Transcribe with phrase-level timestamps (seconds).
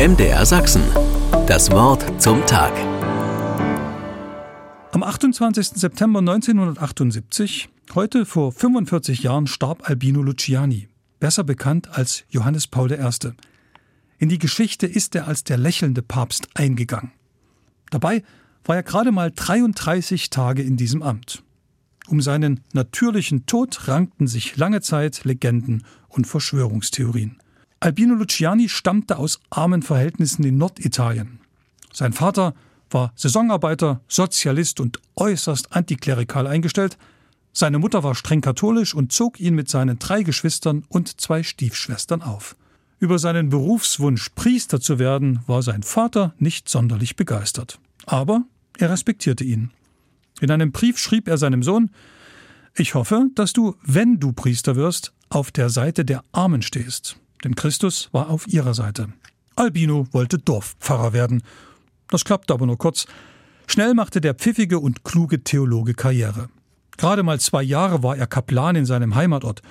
[0.00, 0.80] MDR Sachsen.
[1.46, 2.72] Das Wort zum Tag.
[4.92, 5.72] Am 28.
[5.74, 13.32] September 1978, heute vor 45 Jahren, starb Albino Luciani, besser bekannt als Johannes Paul I.
[14.16, 17.12] In die Geschichte ist er als der lächelnde Papst eingegangen.
[17.90, 18.22] Dabei
[18.64, 21.42] war er gerade mal 33 Tage in diesem Amt.
[22.08, 27.36] Um seinen natürlichen Tod rankten sich lange Zeit Legenden und Verschwörungstheorien.
[27.82, 31.40] Albino Luciani stammte aus armen Verhältnissen in Norditalien.
[31.94, 32.54] Sein Vater
[32.90, 36.98] war Saisonarbeiter, Sozialist und äußerst antiklerikal eingestellt.
[37.54, 42.20] Seine Mutter war streng katholisch und zog ihn mit seinen drei Geschwistern und zwei Stiefschwestern
[42.20, 42.54] auf.
[42.98, 47.80] Über seinen Berufswunsch, Priester zu werden, war sein Vater nicht sonderlich begeistert.
[48.04, 48.44] Aber
[48.76, 49.70] er respektierte ihn.
[50.42, 51.90] In einem Brief schrieb er seinem Sohn
[52.76, 57.54] Ich hoffe, dass du, wenn du Priester wirst, auf der Seite der Armen stehst denn
[57.54, 59.08] Christus war auf ihrer Seite.
[59.56, 61.42] Albino wollte Dorfpfarrer werden.
[62.08, 63.06] Das klappte aber nur kurz.
[63.66, 66.48] Schnell machte der pfiffige und kluge Theologe Karriere.
[66.96, 69.62] Gerade mal zwei Jahre war er Kaplan in seinem Heimatort.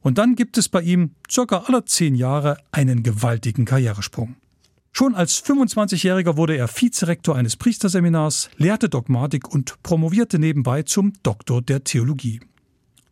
[0.00, 4.36] Und dann gibt es bei ihm circa alle zehn Jahre einen gewaltigen Karrieresprung.
[4.92, 11.60] Schon als 25-Jähriger wurde er Vizerektor eines Priesterseminars, lehrte Dogmatik und promovierte nebenbei zum Doktor
[11.60, 12.40] der Theologie.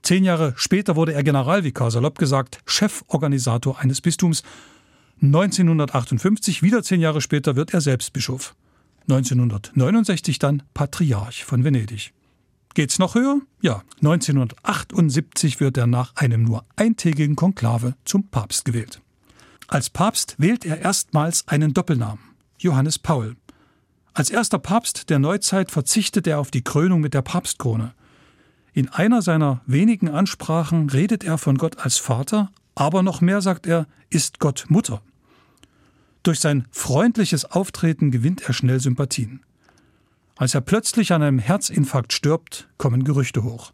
[0.05, 4.43] Zehn Jahre später wurde er Generalvikar, salopp gesagt, Cheforganisator eines Bistums.
[5.23, 8.55] 1958, wieder zehn Jahre später, wird er selbst Bischof.
[9.09, 12.13] 1969 dann Patriarch von Venedig.
[12.75, 13.41] Geht's noch höher?
[13.63, 19.01] Ja, 1978 wird er nach einem nur eintägigen Konklave zum Papst gewählt.
[19.69, 22.21] Als Papst wählt er erstmals einen Doppelnamen,
[22.59, 23.37] Johannes Paul.
[24.13, 27.95] Als erster Papst der Neuzeit verzichtet er auf die Krönung mit der Papstkrone.
[28.77, 33.69] In einer seiner wenigen Ansprachen redet er von Gott als Vater, aber noch mehr sagt
[33.69, 35.01] er, ist Gott Mutter.
[36.25, 39.45] Durch sein freundliches Auftreten gewinnt er schnell Sympathien.
[40.35, 43.73] Als er plötzlich an einem Herzinfarkt stirbt, kommen Gerüchte hoch.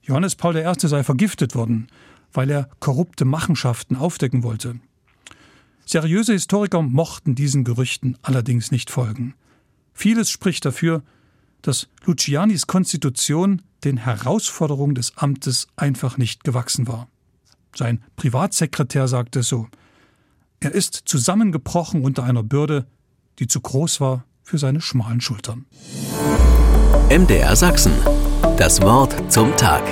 [0.00, 0.74] Johannes Paul I.
[0.78, 1.88] sei vergiftet worden,
[2.32, 4.80] weil er korrupte Machenschaften aufdecken wollte.
[5.84, 9.34] Seriöse Historiker mochten diesen Gerüchten allerdings nicht folgen.
[9.92, 11.02] Vieles spricht dafür,
[11.64, 17.08] dass Lucianis Konstitution den Herausforderungen des Amtes einfach nicht gewachsen war.
[17.74, 19.66] Sein Privatsekretär sagte so,
[20.60, 22.86] er ist zusammengebrochen unter einer Bürde,
[23.38, 25.66] die zu groß war für seine schmalen Schultern.
[27.10, 27.92] MDR Sachsen.
[28.56, 29.82] Das Wort zum Tag.